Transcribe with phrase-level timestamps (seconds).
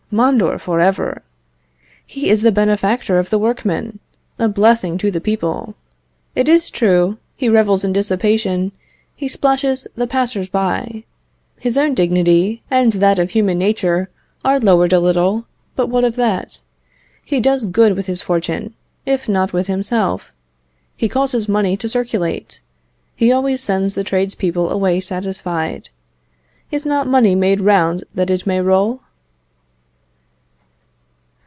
[0.13, 1.21] Mondor for ever!
[2.05, 3.99] He is the benefactor of the workman;
[4.37, 5.73] a blessing to the people.
[6.35, 8.73] It is true, he revels in dissipation;
[9.15, 11.05] he splashes the passers by;
[11.61, 14.09] his own dignity and that of human nature
[14.43, 15.45] are lowered a little;
[15.77, 16.59] but what of that?
[17.23, 18.73] He does good with his fortune,
[19.05, 20.33] if not with himself.
[20.97, 22.59] He causes money to circulate;
[23.15, 25.87] he always sends the tradespeople away satisfied.
[26.69, 28.99] Is not money made round that it may roll?"